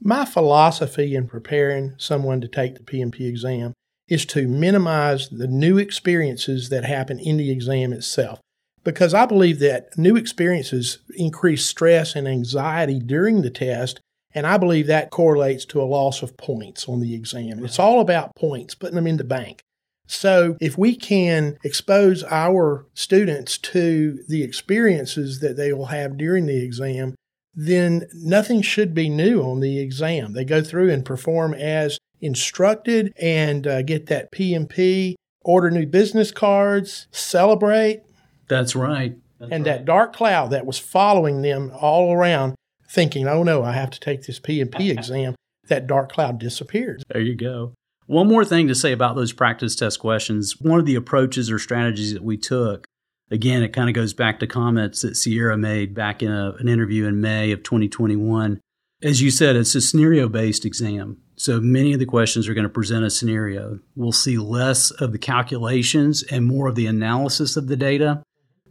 [0.00, 3.72] My philosophy in preparing someone to take the PMP exam
[4.08, 8.40] is to minimize the new experiences that happen in the exam itself.
[8.84, 14.00] Because I believe that new experiences increase stress and anxiety during the test,
[14.34, 17.64] and I believe that correlates to a loss of points on the exam.
[17.64, 19.60] It's all about points, putting them in the bank.
[20.06, 26.46] So, if we can expose our students to the experiences that they will have during
[26.46, 27.14] the exam,
[27.54, 30.32] then nothing should be new on the exam.
[30.32, 36.30] They go through and perform as instructed and uh, get that PMP, order new business
[36.30, 38.02] cards, celebrate.
[38.48, 39.16] That's right.
[39.38, 39.72] That's and right.
[39.72, 42.54] that dark cloud that was following them all around,
[42.92, 45.34] thinking, oh no, I have to take this PMP exam,
[45.68, 47.02] that dark cloud disappeared.
[47.08, 47.74] There you go.
[48.06, 50.60] One more thing to say about those practice test questions.
[50.60, 52.84] One of the approaches or strategies that we took,
[53.30, 56.68] again, it kind of goes back to comments that Sierra made back in a, an
[56.68, 58.60] interview in May of 2021.
[59.02, 61.18] As you said, it's a scenario based exam.
[61.36, 63.80] So many of the questions are going to present a scenario.
[63.96, 68.22] We'll see less of the calculations and more of the analysis of the data.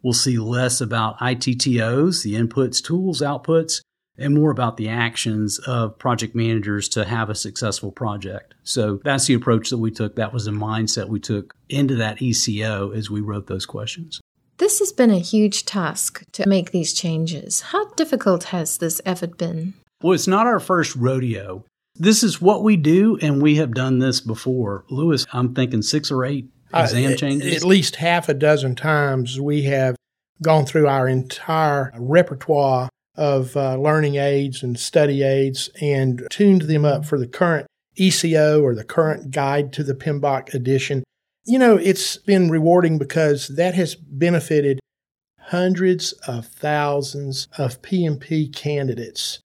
[0.03, 3.80] We'll see less about ITTOs, the inputs, tools, outputs,
[4.17, 8.53] and more about the actions of project managers to have a successful project.
[8.63, 10.15] So that's the approach that we took.
[10.15, 14.21] That was the mindset we took into that ECO as we wrote those questions.
[14.57, 17.61] This has been a huge task to make these changes.
[17.61, 19.73] How difficult has this effort been?
[20.03, 21.65] Well, it's not our first rodeo.
[21.95, 24.85] This is what we do, and we have done this before.
[24.89, 27.55] Lewis, I'm thinking six or eight exam uh, changes.
[27.55, 29.95] At least half a dozen times we have
[30.41, 36.85] gone through our entire repertoire of uh, learning aids and study aids and tuned them
[36.85, 41.03] up for the current ECO or the current guide to the PMBOK edition.
[41.45, 44.79] You know, it's been rewarding because that has benefited
[45.39, 49.39] hundreds of thousands of PMP candidates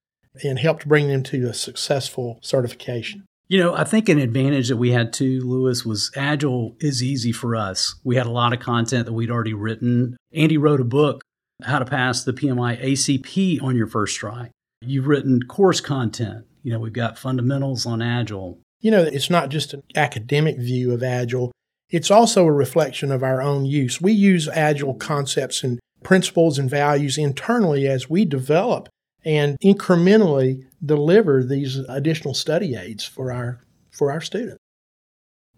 [0.44, 3.24] and helped bring them to a successful certification.
[3.48, 7.30] You know, I think an advantage that we had too, Lewis, was Agile is easy
[7.30, 7.94] for us.
[8.02, 10.16] We had a lot of content that we'd already written.
[10.32, 11.22] Andy wrote a book
[11.62, 14.50] how to pass the PMI ACP on your first try.
[14.82, 16.44] You've written course content.
[16.62, 18.58] You know, we've got fundamentals on Agile.
[18.80, 21.52] You know, it's not just an academic view of Agile,
[21.90, 24.00] it's also a reflection of our own use.
[24.00, 28.88] We use Agile concepts and principles and values internally as we develop
[29.24, 34.58] and incrementally deliver these additional study aids for our for our students.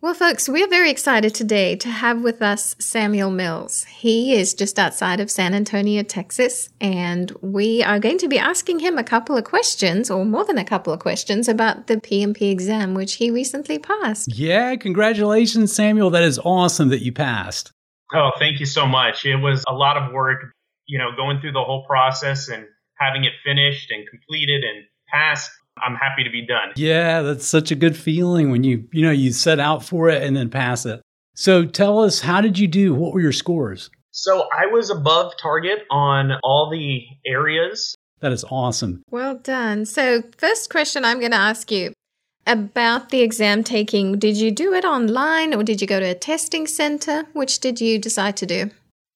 [0.01, 3.83] Well, folks, we're very excited today to have with us Samuel Mills.
[3.83, 8.79] He is just outside of San Antonio, Texas, and we are going to be asking
[8.79, 12.43] him a couple of questions, or more than a couple of questions, about the PMP
[12.43, 14.33] exam, which he recently passed.
[14.33, 16.11] Yeah, congratulations, Samuel.
[16.11, 17.73] That is awesome that you passed.
[18.15, 19.27] Oh, thank you so much.
[19.27, 20.55] It was a lot of work,
[20.87, 22.67] you know, going through the whole process and
[23.01, 25.51] having it finished and completed and passed
[25.87, 26.73] I'm happy to be done.
[26.77, 30.23] Yeah, that's such a good feeling when you, you know, you set out for it
[30.23, 31.01] and then pass it.
[31.35, 32.95] So tell us, how did you do?
[32.95, 33.91] What were your scores?
[34.11, 37.95] So I was above target on all the areas.
[38.21, 39.03] That is awesome.
[39.11, 39.85] Well done.
[39.85, 41.93] So, first question I'm going to ask you
[42.49, 44.19] about the exam taking.
[44.19, 47.25] Did you do it online or did you go to a testing center?
[47.35, 48.71] Which did you decide to do?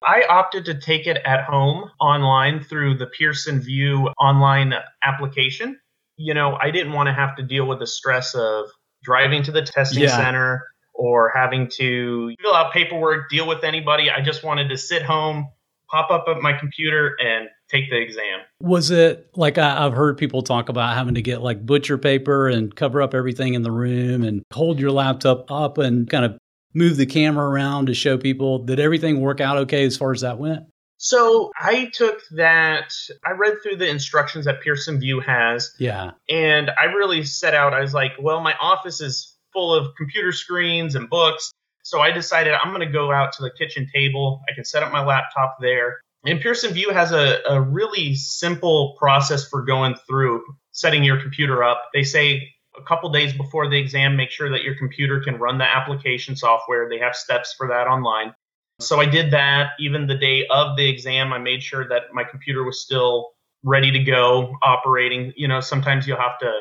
[0.05, 5.79] I opted to take it at home online through the Pearson VUE online application
[6.23, 8.67] you know, I didn't want to have to deal with the stress of
[9.03, 10.17] driving to the testing yeah.
[10.17, 10.65] center
[10.95, 14.09] or having to fill out paperwork, deal with anybody.
[14.11, 15.49] I just wanted to sit home,
[15.91, 18.41] pop up at my computer and take the exam.
[18.61, 22.49] Was it like I, have heard people talk about having to get like butcher paper
[22.49, 26.39] and cover up everything in the room and hold your laptop up and kind of
[26.73, 28.61] move the camera around to show people?
[28.61, 30.67] Did everything work out okay as far as that went?
[31.03, 32.95] So I took that,
[33.27, 35.75] I read through the instructions that Pearson VUE has.
[35.81, 36.13] Yeah.
[36.31, 40.31] And I really set out, I was like, well, my office is full of computer
[40.31, 41.51] screens and books.
[41.83, 44.43] So I decided I'm going to go out to the kitchen table.
[44.49, 46.01] I can set up my laptop there.
[46.25, 51.65] And Pearson VUE has a, a really simple process for going through setting your computer
[51.65, 51.83] up.
[51.93, 55.59] They say a couple days before the exam, make sure that your computer can run
[55.59, 56.89] the application software.
[56.89, 58.35] They have steps for that online.
[58.83, 59.71] So I did that.
[59.79, 63.31] Even the day of the exam, I made sure that my computer was still
[63.63, 65.33] ready to go, operating.
[65.37, 66.53] You know, sometimes you'll have to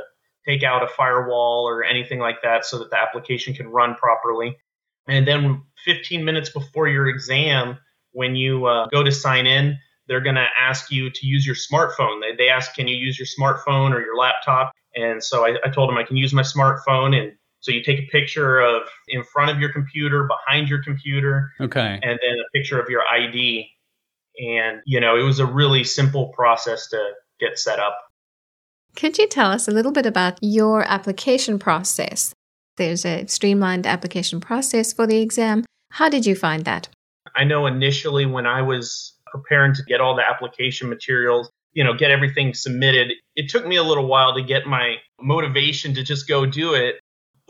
[0.47, 4.57] take out a firewall or anything like that so that the application can run properly.
[5.07, 7.77] And then 15 minutes before your exam,
[8.11, 11.55] when you uh, go to sign in, they're going to ask you to use your
[11.55, 12.21] smartphone.
[12.21, 14.71] They, they ask, can you use your smartphone or your laptop?
[14.95, 17.17] And so I, I told them I can use my smartphone.
[17.17, 21.51] And so you take a picture of in front of your computer, behind your computer,
[21.61, 23.69] okay, and then a picture of your ID.
[24.39, 27.97] And you know, it was a really simple process to get set up.
[28.95, 32.33] Could you tell us a little bit about your application process?
[32.77, 35.65] There's a streamlined application process for the exam.
[35.91, 36.89] How did you find that?
[37.35, 41.93] I know initially when I was preparing to get all the application materials, you know,
[41.93, 46.27] get everything submitted, it took me a little while to get my motivation to just
[46.27, 46.99] go do it.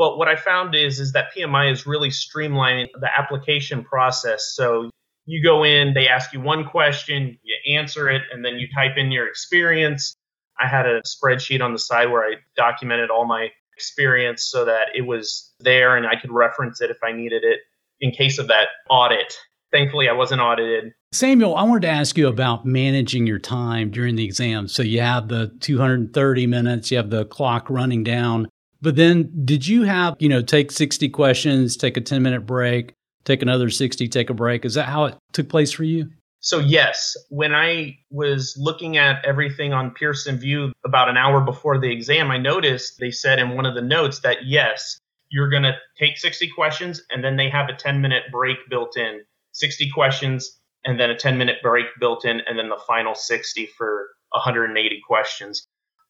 [0.02, 4.52] But what I found is is that PMI is really streamlining the application process.
[4.56, 4.90] So
[5.28, 8.98] you go in, they ask you one question, you answer it, and then you type
[8.98, 10.16] in your experience.
[10.60, 14.88] I had a spreadsheet on the side where I documented all my experience so that
[14.96, 17.60] it was there and I could reference it if I needed it
[18.00, 19.38] in case of that audit.
[19.72, 20.94] Thankfully, I wasn't audited.
[21.12, 24.68] Samuel, I wanted to ask you about managing your time during the exam.
[24.68, 28.48] So you have the 230 minutes, you have the clock running down.
[28.82, 32.94] But then did you have, you know, take 60 questions, take a 10 minute break,
[33.26, 34.66] take another 60, take a break?
[34.66, 36.10] Is that how it took place for you?
[36.44, 41.80] So, yes, when I was looking at everything on Pearson VUE about an hour before
[41.80, 44.98] the exam, I noticed they said in one of the notes that yes,
[45.30, 48.98] you're going to take 60 questions and then they have a 10 minute break built
[48.98, 49.22] in.
[49.54, 53.68] 60 questions and then a 10 minute break built in, and then the final 60
[53.78, 55.68] for 180 questions.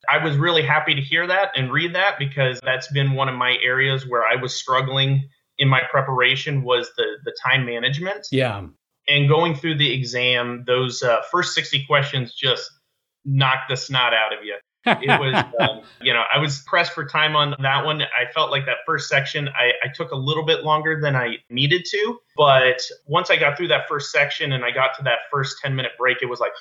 [0.10, 3.36] I was really happy to hear that and read that because that's been one of
[3.36, 8.28] my areas where I was struggling in my preparation was the the time management.
[8.32, 8.68] Yeah
[9.08, 12.70] and going through the exam, those uh, first 60 questions just
[13.26, 14.56] knocked the snot out of you.
[14.86, 18.02] It was, um, you know, I was pressed for time on that one.
[18.02, 21.38] I felt like that first section, I, I took a little bit longer than I
[21.50, 22.18] needed to.
[22.36, 25.76] But once I got through that first section and I got to that first 10
[25.76, 26.54] minute break, it was like,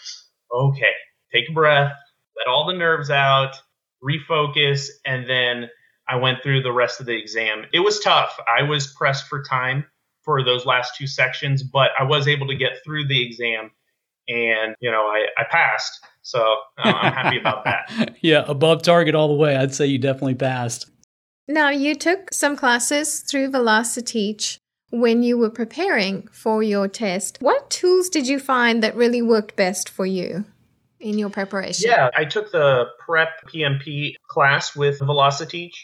[0.53, 0.93] okay,
[1.33, 1.93] take a breath,
[2.41, 3.55] let all the nerves out,
[4.03, 5.69] refocus, and then
[6.09, 7.67] I went through the rest of the exam.
[7.73, 8.37] It was tough.
[8.49, 9.85] I was pressed for time
[10.23, 13.71] for those last two sections, but I was able to get through the exam
[14.29, 16.01] and, you know, I, I passed.
[16.23, 16.41] So
[16.79, 18.17] uh, I'm happy about that.
[18.21, 19.57] yeah, above target all the way.
[19.57, 20.91] I'd say you definitely passed.
[21.49, 24.59] Now, you took some classes through VelociTeach
[24.91, 27.39] when you were preparing for your test.
[27.41, 30.45] What tools did you find that really worked best for you?
[31.01, 31.91] In your preparation?
[31.91, 35.75] Yeah, I took the prep PMP class with VelociTeach.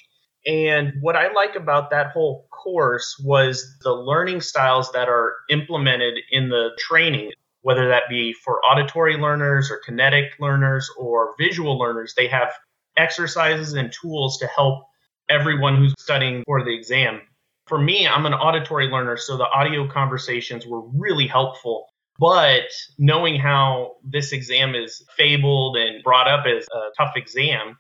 [0.47, 6.15] And what I like about that whole course was the learning styles that are implemented
[6.31, 12.15] in the training, whether that be for auditory learners or kinetic learners or visual learners.
[12.17, 12.53] They have
[12.97, 14.85] exercises and tools to help
[15.29, 17.23] everyone who's studying for the exam.
[17.67, 21.87] For me, I'm an auditory learner, so the audio conversations were really helpful.
[22.19, 27.79] But knowing how this exam is fabled and brought up as a tough exam,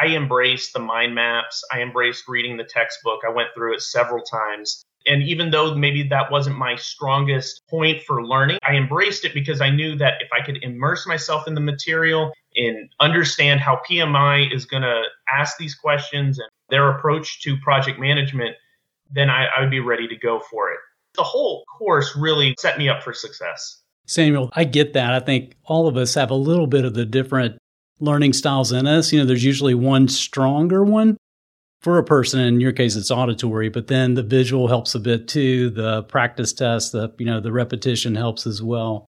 [0.00, 1.62] I embraced the mind maps.
[1.72, 3.20] I embraced reading the textbook.
[3.26, 4.84] I went through it several times.
[5.06, 9.60] And even though maybe that wasn't my strongest point for learning, I embraced it because
[9.60, 14.54] I knew that if I could immerse myself in the material and understand how PMI
[14.54, 18.54] is going to ask these questions and their approach to project management,
[19.10, 20.78] then I, I would be ready to go for it.
[21.14, 23.82] The whole course really set me up for success.
[24.06, 25.12] Samuel, I get that.
[25.12, 27.58] I think all of us have a little bit of the different
[28.00, 29.12] learning styles in us.
[29.12, 31.16] You know, there's usually one stronger one
[31.80, 32.40] for a person.
[32.40, 35.70] In your case, it's auditory, but then the visual helps a bit too.
[35.70, 39.06] The practice test, the, you know, the repetition helps as well.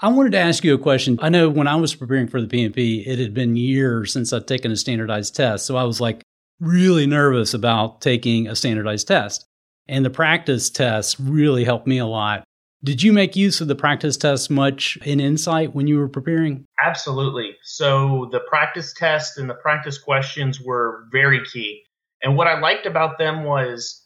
[0.00, 1.18] I wanted to ask you a question.
[1.20, 4.46] I know when I was preparing for the PMP, it had been years since I'd
[4.46, 5.66] taken a standardized test.
[5.66, 6.22] So I was like
[6.60, 9.44] really nervous about taking a standardized test.
[9.88, 12.44] And the practice test really helped me a lot.
[12.84, 16.64] Did you make use of the practice tests much in InSite when you were preparing?
[16.84, 17.56] Absolutely.
[17.64, 21.82] So the practice test and the practice questions were very key.
[22.22, 24.04] And what I liked about them was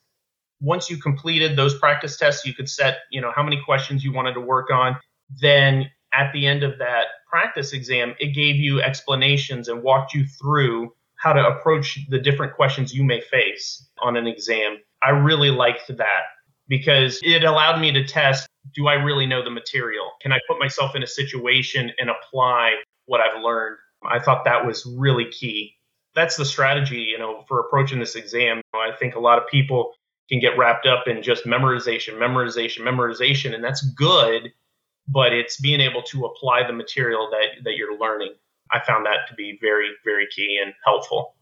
[0.61, 4.13] once you completed those practice tests, you could set, you know, how many questions you
[4.13, 4.97] wanted to work on.
[5.41, 10.25] Then at the end of that practice exam, it gave you explanations and walked you
[10.41, 14.79] through how to approach the different questions you may face on an exam.
[15.03, 16.23] I really liked that
[16.69, 20.13] because it allowed me to test do I really know the material?
[20.21, 22.75] Can I put myself in a situation and apply
[23.07, 23.77] what I've learned?
[24.05, 25.75] I thought that was really key.
[26.15, 28.61] That's the strategy, you know, for approaching this exam.
[28.75, 29.95] I think a lot of people
[30.29, 34.53] can get wrapped up in just memorization, memorization, memorization, and that's good,
[35.09, 38.35] but it's being able to apply the material that that you're learning.
[38.71, 41.35] I found that to be very, very key and helpful.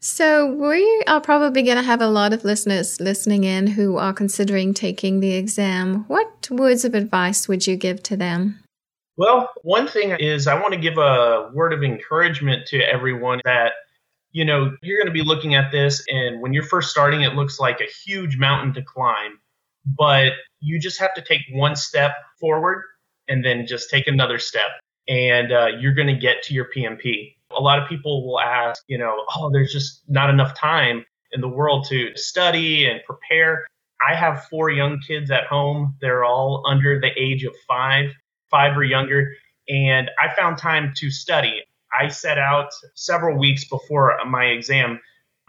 [0.00, 4.12] So, we are probably going to have a lot of listeners listening in who are
[4.12, 6.04] considering taking the exam.
[6.06, 8.60] What words of advice would you give to them?
[9.16, 13.72] Well, one thing is I want to give a word of encouragement to everyone that,
[14.30, 17.34] you know, you're going to be looking at this, and when you're first starting, it
[17.34, 19.40] looks like a huge mountain to climb,
[19.84, 22.84] but you just have to take one step forward
[23.26, 24.70] and then just take another step,
[25.08, 28.82] and uh, you're going to get to your PMP a lot of people will ask,
[28.88, 33.66] you know, oh, there's just not enough time in the world to study and prepare.
[34.06, 35.96] I have four young kids at home.
[36.00, 38.10] They're all under the age of five,
[38.50, 39.34] five or younger.
[39.68, 41.62] And I found time to study.
[41.98, 45.00] I set out several weeks before my exam.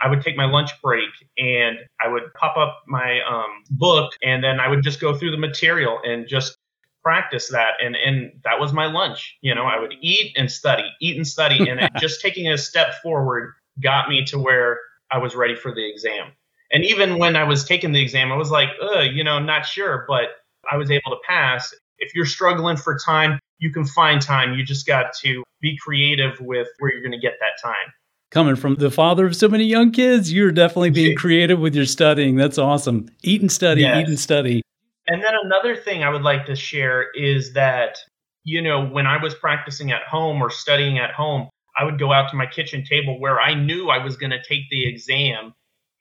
[0.01, 4.41] I would take my lunch break and I would pop up my um, book and
[4.43, 6.57] then I would just go through the material and just
[7.03, 9.37] practice that and and that was my lunch.
[9.41, 12.95] You know i would eat and study eat and study and just taking a step
[13.01, 14.79] forward got me to where
[15.11, 16.31] i was ready for the exam.
[16.71, 18.69] And even when i was taking the exam i was like
[19.13, 20.29] you know not sure but
[20.71, 21.73] i was able to pass.
[22.01, 24.53] If you're struggling for time you can find time.
[24.53, 27.93] You just got to be creative with where you're going to get that time.
[28.31, 31.85] Coming from the father of so many young kids you're definitely being creative with your
[31.85, 32.35] studying.
[32.35, 33.09] That's awesome.
[33.23, 34.01] Eat and study yes.
[34.01, 34.61] eat and study
[35.09, 37.97] and then another thing I would like to share is that,
[38.43, 42.13] you know, when I was practicing at home or studying at home, I would go
[42.13, 45.53] out to my kitchen table where I knew I was going to take the exam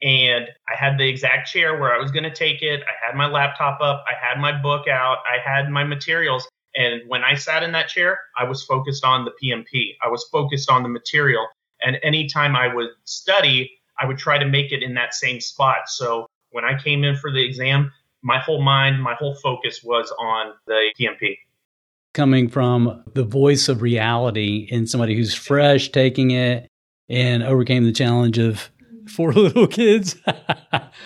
[0.03, 2.83] and I had the exact chair where I was going to take it.
[2.83, 6.47] I had my laptop up, I had my book out, I had my materials.
[6.77, 9.97] And when I sat in that chair, I was focused on the PMP.
[10.05, 11.47] I was focused on the material.
[11.83, 15.89] And anytime I would study, I would try to make it in that same spot.
[15.89, 17.91] So when I came in for the exam,
[18.23, 21.39] my whole mind, my whole focus was on the PMP.
[22.15, 26.69] Coming from the voice of reality in somebody who's fresh taking it
[27.09, 28.71] and overcame the challenge of
[29.09, 30.17] four little kids.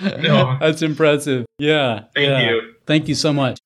[0.01, 0.57] no.
[0.61, 1.47] That's impressive.
[1.59, 2.05] Yeah.
[2.15, 2.51] Thank yeah.
[2.51, 2.75] you.
[2.87, 3.59] Thank you so much.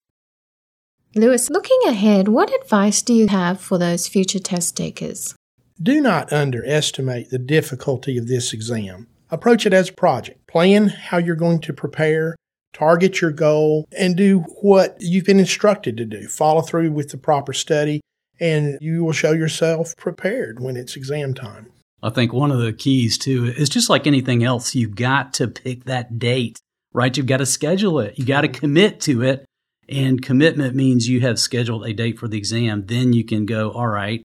[1.15, 5.35] Lewis, looking ahead, what advice do you have for those future test takers?
[5.83, 9.09] Do not underestimate the difficulty of this exam.
[9.31, 10.47] Approach it as a project.
[10.47, 12.37] Plan how you're going to prepare
[12.77, 16.29] target your goal, and do what you've been instructed to do.
[16.29, 18.01] Follow through with the proper study,
[18.39, 21.73] and you will show yourself prepared when it's exam time.
[22.03, 25.49] I think one of the keys too is just like anything else, you've got to
[25.49, 26.59] pick that date,
[26.93, 27.17] right?
[27.17, 28.19] You've got to schedule it.
[28.19, 29.47] You got to commit to it.
[29.89, 32.87] And commitment means you have scheduled a date for the exam.
[32.87, 34.23] Then you can go, all right,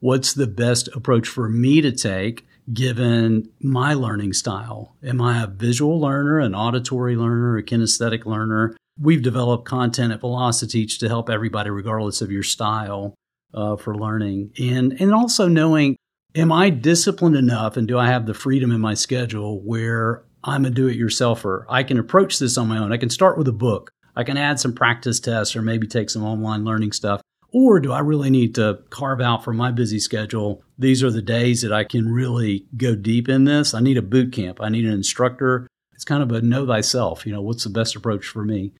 [0.00, 2.46] what's the best approach for me to take?
[2.72, 4.96] Given my learning style.
[5.02, 8.76] Am I a visual learner, an auditory learner, a kinesthetic learner?
[9.00, 13.14] We've developed content at Velociteach to help everybody, regardless of your style,
[13.54, 14.52] uh, for learning.
[14.60, 15.96] And, and also knowing,
[16.34, 20.64] am I disciplined enough and do I have the freedom in my schedule where I'm
[20.64, 21.64] a do it yourselfer?
[21.68, 22.92] I can approach this on my own.
[22.92, 23.90] I can start with a book.
[24.14, 27.22] I can add some practice tests or maybe take some online learning stuff.
[27.52, 30.62] Or do I really need to carve out for my busy schedule?
[30.78, 33.74] These are the days that I can really go deep in this.
[33.74, 34.58] I need a boot camp.
[34.60, 35.68] I need an instructor.
[35.92, 37.26] It's kind of a know thyself.
[37.26, 38.72] You know, what's the best approach for me?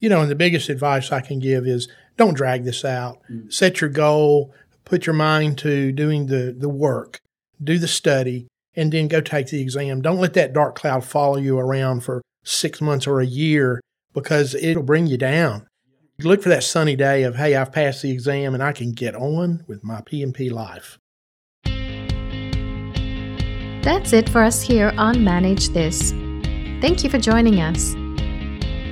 [0.00, 3.18] You know, and the biggest advice I can give is don't drag this out.
[3.30, 3.52] Mm.
[3.52, 4.54] Set your goal,
[4.84, 7.20] put your mind to doing the, the work,
[7.62, 8.46] do the study,
[8.76, 10.02] and then go take the exam.
[10.02, 13.80] Don't let that dark cloud follow you around for six months or a year
[14.12, 15.66] because it'll bring you down.
[16.20, 19.16] Look for that sunny day of, hey, I've passed the exam and I can get
[19.16, 20.98] on with my PMP life.
[23.82, 26.12] That's it for us here on Manage This.
[26.80, 27.94] Thank you for joining us.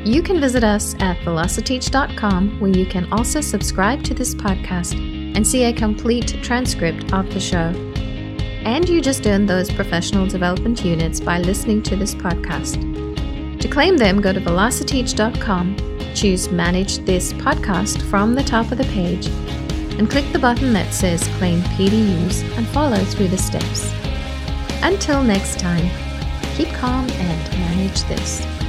[0.05, 4.95] You can visit us at velociteach.com where you can also subscribe to this podcast
[5.37, 7.73] and see a complete transcript of the show.
[8.65, 13.61] And you just earn those professional development units by listening to this podcast.
[13.61, 18.85] To claim them, go to velociteach.com choose Manage This podcast from the top of the
[18.85, 19.27] page
[19.99, 23.93] and click the button that says Claim PDUs and follow through the steps.
[24.83, 25.89] Until next time,
[26.55, 28.62] keep calm and manage this.